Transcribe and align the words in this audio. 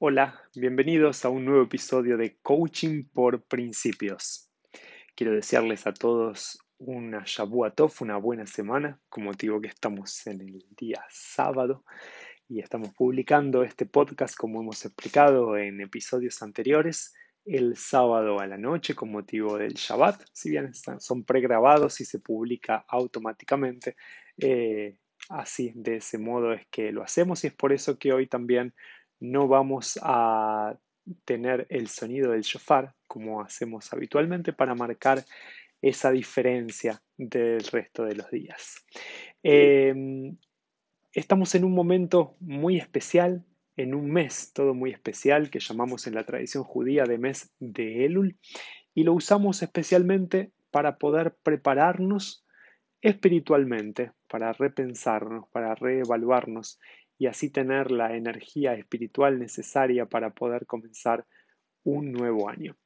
Hola, 0.00 0.40
bienvenidos 0.54 1.24
a 1.24 1.28
un 1.28 1.44
nuevo 1.44 1.64
episodio 1.64 2.16
de 2.16 2.36
Coaching 2.40 3.02
por 3.12 3.42
Principios. 3.42 4.48
Quiero 5.16 5.32
desearles 5.32 5.88
a 5.88 5.92
todos 5.92 6.56
una 6.78 7.24
Shabua 7.26 7.72
Tov, 7.72 7.92
una 8.02 8.16
buena 8.16 8.46
semana, 8.46 9.00
con 9.08 9.24
motivo 9.24 9.60
que 9.60 9.66
estamos 9.66 10.24
en 10.28 10.42
el 10.42 10.64
día 10.76 11.04
sábado 11.10 11.84
y 12.48 12.60
estamos 12.60 12.94
publicando 12.94 13.64
este 13.64 13.86
podcast, 13.86 14.36
como 14.36 14.60
hemos 14.60 14.84
explicado 14.84 15.58
en 15.58 15.80
episodios 15.80 16.42
anteriores, 16.42 17.12
el 17.44 17.76
sábado 17.76 18.38
a 18.38 18.46
la 18.46 18.56
noche 18.56 18.94
con 18.94 19.10
motivo 19.10 19.58
del 19.58 19.74
Shabbat, 19.74 20.22
si 20.32 20.50
bien 20.50 20.70
son 21.00 21.24
pregrabados 21.24 22.00
y 22.00 22.04
se 22.04 22.20
publica 22.20 22.84
automáticamente. 22.86 23.96
Eh, 24.36 24.96
así, 25.28 25.72
de 25.74 25.96
ese 25.96 26.18
modo 26.18 26.52
es 26.52 26.68
que 26.68 26.92
lo 26.92 27.02
hacemos 27.02 27.42
y 27.42 27.48
es 27.48 27.52
por 27.52 27.72
eso 27.72 27.98
que 27.98 28.12
hoy 28.12 28.28
también 28.28 28.72
no 29.20 29.48
vamos 29.48 29.98
a 30.02 30.76
tener 31.24 31.66
el 31.70 31.88
sonido 31.88 32.32
del 32.32 32.42
shofar 32.42 32.94
como 33.06 33.40
hacemos 33.40 33.92
habitualmente 33.92 34.52
para 34.52 34.74
marcar 34.74 35.24
esa 35.80 36.10
diferencia 36.10 37.02
del 37.16 37.60
resto 37.60 38.04
de 38.04 38.16
los 38.16 38.30
días. 38.30 38.84
Em, 39.42 40.36
estamos 41.12 41.54
en 41.54 41.64
un 41.64 41.72
momento 41.72 42.36
muy 42.40 42.76
especial, 42.76 43.44
en 43.76 43.94
un 43.94 44.10
mes 44.10 44.52
todo 44.52 44.74
muy 44.74 44.90
especial 44.90 45.50
que 45.50 45.60
llamamos 45.60 46.06
en 46.06 46.14
la 46.14 46.24
tradición 46.24 46.64
judía 46.64 47.04
de 47.04 47.18
mes 47.18 47.52
de 47.60 48.04
Elul 48.04 48.36
y 48.94 49.04
lo 49.04 49.14
usamos 49.14 49.62
especialmente 49.62 50.52
para 50.70 50.98
poder 50.98 51.36
prepararnos 51.42 52.44
espiritualmente, 53.00 54.10
para 54.26 54.52
repensarnos, 54.52 55.48
para 55.50 55.74
reevaluarnos 55.76 56.80
y 57.18 57.26
así 57.26 57.50
tener 57.50 57.90
la 57.90 58.16
energía 58.16 58.74
espiritual 58.74 59.38
necesaria 59.38 60.06
para 60.06 60.30
poder 60.30 60.66
comenzar 60.66 61.26
un 61.82 62.12
nuevo 62.12 62.48
año. 62.48 62.76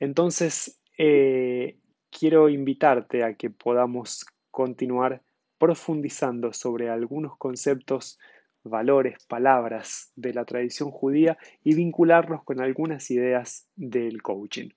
Entonces, 0.00 0.80
eh, 0.98 1.78
quiero 2.10 2.48
invitarte 2.48 3.22
a 3.22 3.34
que 3.34 3.50
podamos 3.50 4.24
continuar 4.50 5.22
profundizando 5.58 6.52
sobre 6.52 6.88
algunos 6.88 7.36
conceptos, 7.36 8.18
valores, 8.62 9.24
palabras 9.26 10.12
de 10.16 10.32
la 10.32 10.44
tradición 10.44 10.90
judía 10.90 11.36
y 11.62 11.74
vincularlos 11.74 12.42
con 12.44 12.60
algunas 12.60 13.10
ideas 13.10 13.68
del 13.76 14.22
coaching. 14.22 14.70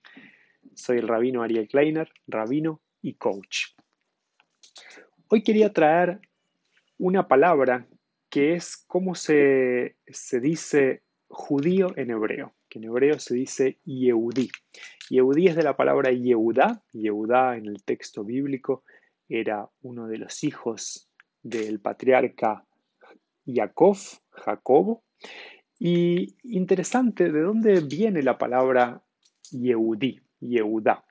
Soy 0.74 0.98
el 0.98 1.08
rabino 1.08 1.42
Ariel 1.42 1.68
Kleiner, 1.68 2.10
rabino 2.26 2.80
y 3.00 3.14
coach. 3.14 3.68
Hoy 5.28 5.42
quería 5.42 5.72
traer 5.72 6.20
una 6.98 7.28
palabra 7.28 7.86
que 8.30 8.54
es 8.54 8.76
como 8.76 9.14
se, 9.14 9.96
dice 10.40 11.02
judío 11.28 11.92
en 11.96 12.10
hebreo, 12.10 12.54
que 12.68 12.78
en 12.78 12.84
hebreo 12.84 13.18
se 13.18 13.34
dice 13.34 13.78
Yehudí. 13.84 14.50
Yehudí 15.10 15.48
es 15.48 15.56
de 15.56 15.62
la 15.62 15.76
palabra 15.76 16.10
Yehudá. 16.10 16.82
Yehudá 16.92 17.56
en 17.56 17.66
el 17.66 17.82
texto 17.82 18.24
bíblico 18.24 18.84
era 19.28 19.68
uno 19.82 20.06
de 20.06 20.18
los 20.18 20.44
hijos 20.44 21.08
del 21.42 21.80
patriarca 21.80 22.64
Jacob, 23.46 23.96
Jacobo. 24.30 25.02
Y 25.78 26.36
interesante, 26.42 27.30
¿de 27.30 27.40
dónde 27.40 27.80
viene 27.80 28.22
la 28.22 28.36
palabra 28.36 29.02
Yehudí, 29.50 30.20
Yehudá? 30.40 31.04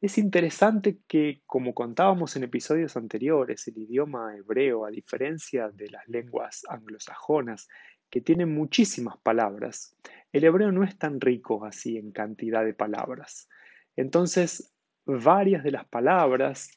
Es 0.00 0.16
interesante 0.16 0.98
que, 1.06 1.42
como 1.46 1.74
contábamos 1.74 2.34
en 2.34 2.44
episodios 2.44 2.96
anteriores, 2.96 3.68
el 3.68 3.76
idioma 3.78 4.34
hebreo, 4.34 4.86
a 4.86 4.90
diferencia 4.90 5.68
de 5.68 5.90
las 5.90 6.08
lenguas 6.08 6.62
anglosajonas, 6.70 7.68
que 8.08 8.22
tienen 8.22 8.54
muchísimas 8.54 9.18
palabras, 9.18 9.94
el 10.32 10.44
hebreo 10.44 10.72
no 10.72 10.84
es 10.84 10.98
tan 10.98 11.20
rico 11.20 11.64
así 11.66 11.98
en 11.98 12.12
cantidad 12.12 12.64
de 12.64 12.72
palabras. 12.72 13.48
Entonces, 13.94 14.72
varias 15.04 15.62
de 15.62 15.72
las 15.72 15.84
palabras 15.84 16.70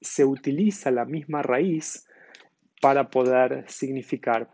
se 0.00 0.24
utiliza 0.24 0.90
la 0.90 1.04
misma 1.04 1.42
raíz 1.42 2.06
para 2.80 3.08
poder 3.08 3.70
significar 3.70 4.50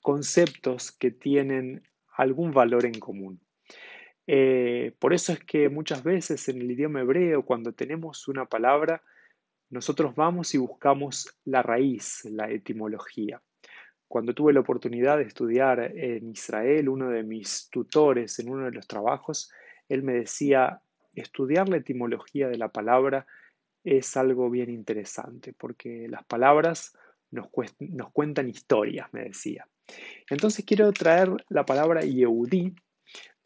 conceptos 0.00 0.90
que 0.92 1.10
tienen 1.10 1.82
algún 2.16 2.52
valor 2.52 2.86
en 2.86 2.98
común. 2.98 3.40
Eh, 4.26 4.94
por 4.98 5.12
eso 5.12 5.32
es 5.32 5.40
que 5.40 5.68
muchas 5.68 6.02
veces 6.02 6.48
en 6.48 6.60
el 6.60 6.70
idioma 6.70 7.00
hebreo, 7.00 7.44
cuando 7.44 7.72
tenemos 7.72 8.28
una 8.28 8.46
palabra, 8.46 9.02
nosotros 9.70 10.14
vamos 10.14 10.54
y 10.54 10.58
buscamos 10.58 11.34
la 11.44 11.62
raíz, 11.62 12.24
la 12.26 12.50
etimología. 12.50 13.42
Cuando 14.06 14.34
tuve 14.34 14.52
la 14.52 14.60
oportunidad 14.60 15.16
de 15.16 15.24
estudiar 15.24 15.80
en 15.80 16.28
Israel, 16.28 16.88
uno 16.88 17.08
de 17.08 17.22
mis 17.22 17.70
tutores 17.70 18.38
en 18.38 18.50
uno 18.50 18.66
de 18.66 18.72
los 18.72 18.86
trabajos, 18.86 19.50
él 19.88 20.02
me 20.02 20.12
decía, 20.12 20.82
estudiar 21.14 21.68
la 21.68 21.78
etimología 21.78 22.48
de 22.48 22.58
la 22.58 22.68
palabra 22.68 23.26
es 23.82 24.16
algo 24.16 24.50
bien 24.50 24.70
interesante, 24.70 25.54
porque 25.54 26.06
las 26.08 26.24
palabras 26.24 26.92
nos, 27.30 27.48
nos 27.78 28.12
cuentan 28.12 28.48
historias, 28.48 29.08
me 29.12 29.24
decía. 29.24 29.66
Entonces 30.28 30.64
quiero 30.64 30.92
traer 30.92 31.30
la 31.48 31.64
palabra 31.64 32.02
Yehudí, 32.02 32.74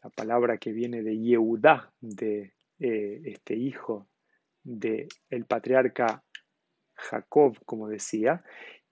la 0.03 0.09
palabra 0.09 0.57
que 0.57 0.71
viene 0.71 1.01
de 1.01 1.17
Yehudá, 1.17 1.91
de 1.99 2.53
eh, 2.79 3.21
este 3.25 3.55
hijo 3.55 4.07
del 4.63 5.07
el 5.29 5.45
patriarca 5.45 6.23
Jacob, 6.95 7.57
como 7.65 7.87
decía, 7.87 8.43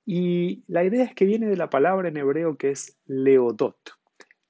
y 0.06 0.64
la 0.68 0.84
idea 0.84 1.04
es 1.04 1.16
que 1.16 1.26
viene 1.26 1.48
de 1.48 1.58
la 1.58 1.70
palabra 1.70 2.10
en 2.10 2.18
hebreo 2.18 2.58
que 2.58 2.72
es 2.72 2.98
leodot. 3.06 3.78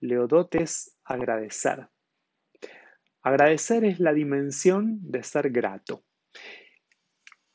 Leodot 0.02 0.54
es 0.56 0.98
agradecer. 1.06 1.88
Agradecer 3.22 3.86
es 3.86 4.00
la 4.00 4.14
dimensión 4.14 5.00
de 5.02 5.24
ser 5.24 5.50
grato. 5.50 6.04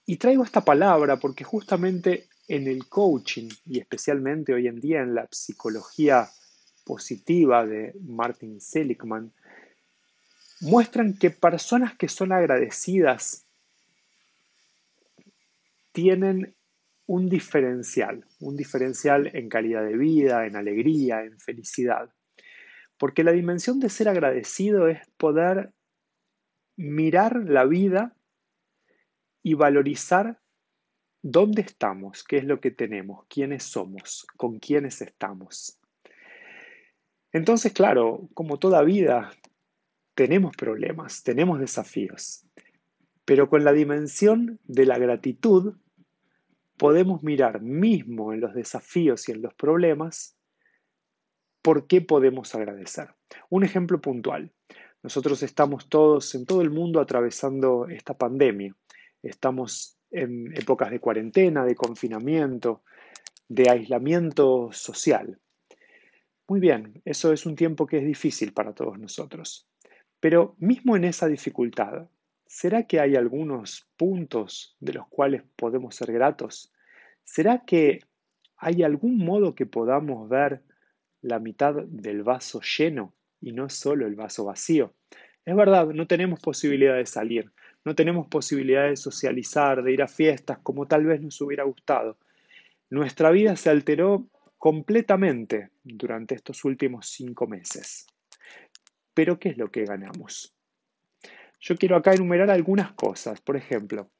Y 0.07 0.17
traigo 0.17 0.43
esta 0.43 0.65
palabra 0.65 1.19
porque 1.19 1.45
justamente 1.45 2.29
en 2.49 2.67
el 2.67 2.89
coaching 2.89 3.49
y 3.67 3.79
especialmente 3.79 4.53
hoy 4.53 4.67
en 4.67 4.81
día 4.81 5.03
en 5.03 5.15
la 5.15 5.29
psicología 5.31 6.29
positiva 6.91 7.65
de 7.65 7.95
Martin 8.01 8.61
Seligman 8.61 9.33
muestran 10.61 11.17
que 11.17 11.31
personas 11.31 11.97
que 11.97 12.09
son 12.09 12.33
agradecidas 12.33 13.47
tienen 15.93 16.53
un 17.07 17.29
diferencial, 17.29 18.25
un 18.41 18.57
diferencial 18.57 19.31
en 19.35 19.49
calidad 19.49 19.85
de 19.85 19.97
vida, 19.97 20.47
en 20.47 20.57
alegría, 20.57 21.23
en 21.23 21.39
felicidad. 21.39 22.11
Porque 22.99 23.23
la 23.23 23.31
dimensión 23.31 23.79
de 23.79 23.89
ser 23.89 24.09
agradecido 24.09 24.89
es 24.89 24.99
poder 25.17 25.71
mirar 26.75 27.37
la 27.37 27.67
vida 27.67 28.17
y 29.45 29.55
valorizar 29.55 30.41
dónde 31.23 31.63
estamos, 31.63 32.25
qué 32.25 32.39
es 32.39 32.45
lo 32.45 32.61
que 32.61 32.73
tenemos, 32.73 33.27
quiénes 33.29 33.63
somos, 33.63 34.27
con 34.37 34.59
quiénes 34.59 35.01
estamos. 35.03 35.80
Entonces, 37.33 37.73
claro, 37.73 38.29
como 38.35 38.59
toda 38.59 38.83
vida, 38.83 39.31
tenemos 40.15 40.57
problemas, 40.57 41.23
tenemos 41.23 41.61
desafíos, 41.61 42.45
pero 43.25 43.49
con 43.49 43.65
la 43.65 43.73
dimensión 43.73 44.59
de 44.65 44.87
la 44.87 44.99
gratitud 44.99 45.77
podemos 46.77 47.23
mirar 47.23 47.61
mismo 47.61 48.33
en 48.33 48.41
los 48.41 48.55
desafíos 48.55 49.29
y 49.29 49.33
en 49.33 49.43
los 49.43 49.55
problemas 49.55 50.37
por 51.63 51.87
qué 51.87 52.01
podemos 52.01 52.55
agradecer. 52.55 53.15
Un 53.49 53.65
ejemplo 53.65 54.01
puntual. 54.01 54.51
Nosotros 55.03 55.43
estamos 55.43 55.89
todos 55.89 56.35
en 56.35 56.47
todo 56.47 56.63
el 56.63 56.71
mundo 56.71 57.01
atravesando 57.01 57.87
esta 57.89 58.17
pandemia. 58.17 58.75
Estamos 59.23 59.99
en 60.11 60.57
épocas 60.57 60.91
de 60.91 61.01
cuarentena, 61.01 61.65
de 61.65 61.75
confinamiento, 61.75 62.83
de 63.49 63.71
aislamiento 63.71 64.71
social. 64.73 65.39
Muy 66.51 66.59
bien, 66.59 67.01
eso 67.05 67.33
es 67.33 67.47
un 67.47 67.55
tiempo 67.55 67.87
que 67.87 67.99
es 67.99 68.05
difícil 68.05 68.53
para 68.53 68.75
todos 68.75 68.99
nosotros. 68.99 69.69
Pero 70.19 70.57
mismo 70.59 70.97
en 70.97 71.05
esa 71.05 71.29
dificultad, 71.29 72.09
¿será 72.45 72.89
que 72.89 72.99
hay 72.99 73.15
algunos 73.15 73.87
puntos 73.97 74.77
de 74.81 74.95
los 74.95 75.07
cuales 75.07 75.45
podemos 75.55 75.95
ser 75.95 76.11
gratos? 76.11 76.73
¿Será 77.23 77.63
que 77.65 78.01
hay 78.57 78.83
algún 78.83 79.19
modo 79.19 79.55
que 79.55 79.65
podamos 79.65 80.29
ver 80.29 80.65
la 81.23 81.39
mitad 81.39 81.85
del 81.87 82.25
vaso 82.25 82.61
lleno 82.63 83.15
y 83.41 83.53
no 83.53 83.69
solo 83.69 84.09
el 84.09 84.17
vaso 84.17 84.47
vacío? 84.47 84.93
Es 85.45 85.55
verdad, 85.55 85.87
no 85.95 86.09
tenemos 86.09 86.41
posibilidad 86.41 86.97
de 86.97 87.07
salir, 87.07 87.53
no 87.85 87.95
tenemos 87.95 88.27
posibilidad 88.27 88.89
de 88.89 88.97
socializar, 88.97 89.85
de 89.85 89.93
ir 89.93 90.03
a 90.03 90.09
fiestas 90.09 90.59
como 90.65 90.89
tal 90.89 91.07
vez 91.07 91.21
nos 91.21 91.41
hubiera 91.41 91.63
gustado. 91.63 92.19
Nuestra 92.91 93.31
vida 93.31 93.55
se 93.55 93.71
alteró 93.71 94.27
completamente 94.61 95.71
durante 95.83 96.35
estos 96.35 96.67
últimos 96.67 97.09
cinco 97.09 97.47
meses. 97.47 98.07
Pero, 99.15 99.39
¿qué 99.39 99.49
es 99.49 99.57
lo 99.57 99.71
que 99.71 99.87
ganamos? 99.87 100.55
Yo 101.59 101.77
quiero 101.77 101.97
acá 101.97 102.13
enumerar 102.13 102.51
algunas 102.51 102.93
cosas. 102.93 103.41
Por 103.41 103.57
ejemplo, 103.57 104.11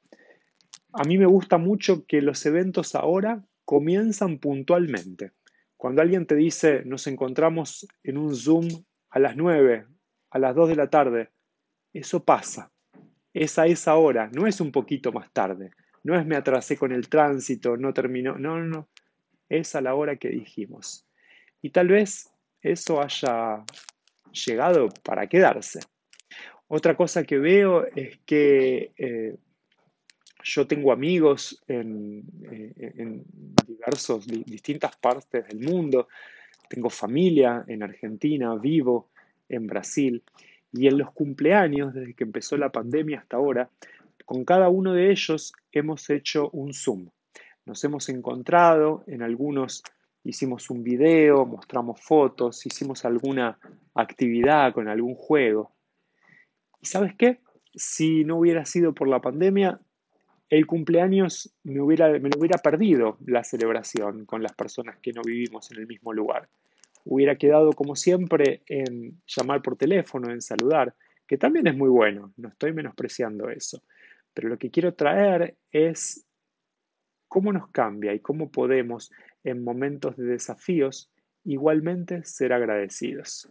a 0.93 1.03
mí 1.03 1.19
me 1.19 1.27
gusta 1.27 1.59
mucho 1.59 2.07
que 2.07 2.23
los 2.23 2.43
eventos 2.47 2.95
ahora 2.95 3.45
comienzan 3.65 4.39
puntualmente. 4.39 5.33
Cuando 5.77 6.01
alguien 6.01 6.25
te 6.25 6.35
dice, 6.35 6.83
nos 6.85 7.05
encontramos 7.05 7.87
en 8.01 8.17
un 8.17 8.35
Zoom 8.35 8.67
a 9.11 9.19
las 9.19 9.37
9, 9.37 9.85
a 10.31 10.39
las 10.39 10.55
2 10.55 10.69
de 10.69 10.75
la 10.75 10.89
tarde, 10.89 11.29
eso 11.93 12.25
pasa. 12.25 12.71
Es 13.31 13.59
esa 13.59 13.95
hora, 13.95 14.31
no 14.33 14.47
es 14.47 14.59
un 14.59 14.71
poquito 14.71 15.11
más 15.11 15.31
tarde. 15.31 15.69
No 16.03 16.19
es 16.19 16.25
me 16.25 16.35
atrasé 16.35 16.77
con 16.77 16.91
el 16.91 17.09
tránsito, 17.09 17.77
no 17.77 17.93
terminó. 17.93 18.39
No, 18.39 18.57
no, 18.57 18.65
no. 18.65 18.89
Es 19.51 19.75
a 19.75 19.81
la 19.81 19.95
hora 19.95 20.15
que 20.15 20.29
dijimos. 20.29 21.05
Y 21.61 21.71
tal 21.71 21.89
vez 21.89 22.31
eso 22.61 23.01
haya 23.01 23.63
llegado 24.31 24.87
para 25.03 25.27
quedarse. 25.27 25.79
Otra 26.67 26.95
cosa 26.95 27.25
que 27.25 27.37
veo 27.37 27.85
es 27.95 28.19
que 28.25 28.93
eh, 28.95 29.35
yo 30.43 30.67
tengo 30.67 30.93
amigos 30.93 31.61
en, 31.67 32.23
eh, 32.49 32.93
en 32.97 33.25
diversos, 33.67 34.25
distintas 34.25 34.95
partes 34.95 35.47
del 35.49 35.59
mundo, 35.59 36.07
tengo 36.69 36.89
familia 36.89 37.65
en 37.67 37.83
Argentina, 37.83 38.55
vivo 38.55 39.09
en 39.49 39.67
Brasil, 39.67 40.23
y 40.71 40.87
en 40.87 40.97
los 40.97 41.11
cumpleaños, 41.11 41.93
desde 41.93 42.13
que 42.13 42.23
empezó 42.23 42.55
la 42.55 42.71
pandemia 42.71 43.19
hasta 43.19 43.35
ahora, 43.35 43.69
con 44.23 44.45
cada 44.45 44.69
uno 44.69 44.93
de 44.93 45.11
ellos 45.11 45.51
hemos 45.73 46.09
hecho 46.09 46.49
un 46.51 46.73
Zoom. 46.73 47.09
Nos 47.65 47.83
hemos 47.83 48.09
encontrado, 48.09 49.03
en 49.07 49.21
algunos 49.21 49.83
hicimos 50.23 50.69
un 50.69 50.83
video, 50.83 51.45
mostramos 51.45 52.01
fotos, 52.01 52.65
hicimos 52.65 53.05
alguna 53.05 53.57
actividad 53.93 54.73
con 54.73 54.87
algún 54.87 55.15
juego. 55.15 55.71
¿Y 56.79 56.87
sabes 56.87 57.13
qué? 57.15 57.39
Si 57.73 58.23
no 58.23 58.37
hubiera 58.37 58.65
sido 58.65 58.93
por 58.93 59.07
la 59.07 59.19
pandemia, 59.19 59.79
el 60.49 60.67
cumpleaños 60.67 61.53
me, 61.63 61.79
hubiera, 61.81 62.09
me 62.19 62.29
lo 62.29 62.39
hubiera 62.39 62.57
perdido 62.57 63.17
la 63.25 63.43
celebración 63.43 64.25
con 64.25 64.43
las 64.43 64.53
personas 64.53 64.97
que 65.01 65.13
no 65.13 65.21
vivimos 65.21 65.71
en 65.71 65.79
el 65.79 65.87
mismo 65.87 66.13
lugar. 66.13 66.49
Hubiera 67.05 67.37
quedado 67.37 67.71
como 67.71 67.95
siempre 67.95 68.61
en 68.67 69.21
llamar 69.25 69.61
por 69.61 69.77
teléfono, 69.77 70.29
en 70.29 70.41
saludar, 70.41 70.93
que 71.25 71.37
también 71.37 71.67
es 71.67 71.75
muy 71.75 71.89
bueno, 71.89 72.33
no 72.35 72.49
estoy 72.49 72.73
menospreciando 72.73 73.49
eso. 73.49 73.81
Pero 74.33 74.49
lo 74.49 74.57
que 74.57 74.69
quiero 74.69 74.93
traer 74.93 75.55
es 75.71 76.25
cómo 77.31 77.53
nos 77.53 77.69
cambia 77.69 78.13
y 78.13 78.19
cómo 78.19 78.51
podemos 78.51 79.09
en 79.45 79.63
momentos 79.63 80.17
de 80.17 80.25
desafíos 80.25 81.09
igualmente 81.45 82.25
ser 82.25 82.51
agradecidos. 82.51 83.49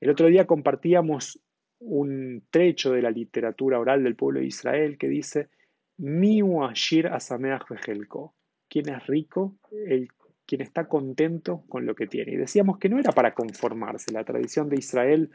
El 0.00 0.10
otro 0.10 0.28
día 0.28 0.46
compartíamos 0.46 1.40
un 1.80 2.44
trecho 2.52 2.92
de 2.92 3.02
la 3.02 3.10
literatura 3.10 3.80
oral 3.80 4.04
del 4.04 4.14
pueblo 4.14 4.38
de 4.38 4.46
Israel 4.46 4.98
que 4.98 5.08
dice 5.08 5.48
Miu 5.96 6.62
Ashir 6.62 7.08
Asameach 7.08 7.68
Vejelko. 7.68 8.34
Quien 8.68 8.88
es 8.88 9.04
rico, 9.08 9.56
el, 9.84 10.06
quien 10.46 10.60
está 10.60 10.86
contento 10.86 11.64
con 11.68 11.86
lo 11.86 11.96
que 11.96 12.06
tiene. 12.06 12.34
Y 12.34 12.36
decíamos 12.36 12.78
que 12.78 12.88
no 12.88 13.00
era 13.00 13.10
para 13.10 13.34
conformarse. 13.34 14.12
La 14.12 14.22
tradición 14.22 14.68
de 14.68 14.76
Israel 14.76 15.32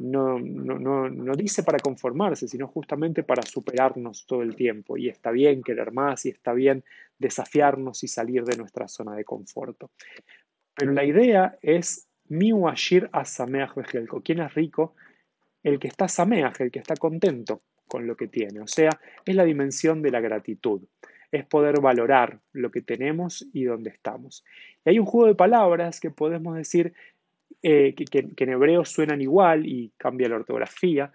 no, 0.00 0.38
no, 0.38 0.78
no, 0.78 1.10
no, 1.10 1.34
dice 1.34 1.62
para 1.62 1.78
conformarse, 1.78 2.48
sino 2.48 2.66
justamente 2.68 3.22
para 3.22 3.42
superarnos 3.42 4.24
todo 4.26 4.42
el 4.42 4.56
tiempo. 4.56 4.96
Y 4.96 5.08
está 5.08 5.30
bien 5.30 5.62
querer 5.62 5.92
más 5.92 6.24
y 6.24 6.30
está 6.30 6.54
bien 6.54 6.82
desafiarnos 7.18 8.02
y 8.02 8.08
salir 8.08 8.44
de 8.44 8.56
nuestra 8.56 8.88
zona 8.88 9.14
de 9.14 9.24
conforto. 9.24 9.90
Pero 10.74 10.92
la 10.92 11.04
idea 11.04 11.58
es 11.60 12.08
Miu 12.28 12.66
Ashir 12.66 13.10
Asameach 13.12 13.74
Vejelko. 13.74 14.22
¿Quién 14.22 14.40
es 14.40 14.54
rico? 14.54 14.94
El 15.62 15.78
que 15.78 15.88
está 15.88 16.08
Sameach, 16.08 16.60
el 16.62 16.70
que 16.70 16.78
está 16.78 16.96
contento 16.96 17.62
con 17.86 18.06
lo 18.06 18.16
que 18.16 18.28
tiene. 18.28 18.60
O 18.60 18.66
sea, 18.66 18.98
es 19.26 19.34
la 19.34 19.44
dimensión 19.44 20.00
de 20.00 20.12
la 20.12 20.20
gratitud. 20.20 20.80
Es 21.30 21.44
poder 21.44 21.80
valorar 21.80 22.40
lo 22.52 22.70
que 22.70 22.80
tenemos 22.80 23.46
y 23.52 23.64
dónde 23.64 23.90
estamos. 23.90 24.44
Y 24.84 24.90
hay 24.90 24.98
un 24.98 25.04
juego 25.04 25.26
de 25.26 25.34
palabras 25.34 26.00
que 26.00 26.10
podemos 26.10 26.56
decir 26.56 26.94
eh, 27.62 27.94
que, 27.94 28.32
en 28.36 28.48
hebreo 28.48 28.84
suenan 28.84 29.20
igual 29.20 29.66
y 29.66 29.92
cambia 29.96 30.28
la 30.28 30.36
ortografía. 30.36 31.12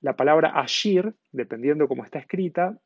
La 0.00 0.16
palabra 0.16 0.58
ashir, 0.60 1.14
dependiendo 1.32 1.88
cómo 1.88 2.04
está 2.04 2.18
escrita, 2.18 2.78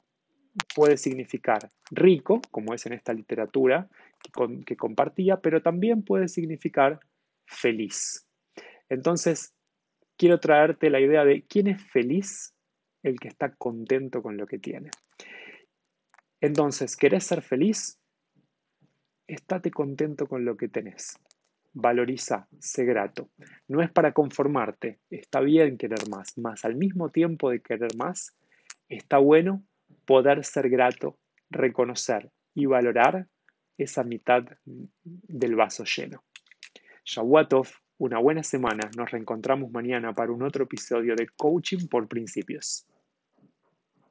puede 0.75 0.97
significar 0.97 1.71
rico, 1.91 2.41
como 2.51 2.75
es 2.75 2.85
en 2.87 2.93
esta 2.93 3.13
literatura 3.13 3.89
que 4.67 4.77
compartía, 4.77 5.41
pero 5.41 5.63
también 5.63 6.03
puede 6.03 6.29
significar 6.29 7.01
feliz. 7.47 8.27
Entonces, 8.89 9.55
quiero 10.17 10.39
traerte 10.39 10.91
la 10.91 11.01
idea 11.01 11.25
de 11.25 11.45
quién 11.47 11.67
es 11.67 11.83
feliz 11.91 12.55
el 13.03 13.19
que 13.19 13.29
está 13.29 13.55
contento 13.55 14.23
con 14.23 14.37
lo 14.37 14.47
que 14.47 14.59
tiene. 14.59 14.91
Entonces, 16.41 16.97
¿querés 16.97 17.25
ser 17.25 17.43
feliz? 17.43 17.99
Estate 19.27 19.71
contento 19.71 20.27
con 20.27 20.45
lo 20.45 20.57
que 20.57 20.69
tenés. 20.69 21.17
Valoriza, 21.75 22.49
sé 22.59 22.85
grato. 22.85 23.31
No 23.69 23.83
es 23.83 23.91
para 23.91 24.13
conformarte, 24.13 24.99
está 25.11 25.41
bien 25.41 25.79
querer 25.79 26.09
más, 26.09 26.37
más 26.37 26.65
al 26.65 26.77
mismo 26.77 27.11
tiempo 27.11 27.51
de 27.51 27.61
querer 27.61 27.97
más, 27.97 28.37
está 28.89 29.19
bueno 29.19 29.63
poder 30.05 30.45
ser 30.45 30.69
grato, 30.69 31.19
reconocer 31.51 32.31
y 32.55 32.67
valorar 32.67 33.27
esa 33.79 34.05
mitad 34.05 34.45
del 34.65 35.57
vaso 35.57 35.85
lleno. 35.85 36.23
Shavuatov, 37.05 37.69
una 37.99 38.19
buena 38.19 38.43
semana. 38.43 38.91
Nos 38.97 39.11
reencontramos 39.11 39.71
mañana 39.71 40.13
para 40.13 40.33
un 40.33 40.43
otro 40.43 40.65
episodio 40.65 41.15
de 41.17 41.29
Coaching 41.37 41.89
por 41.89 42.09
Principios. 42.09 42.87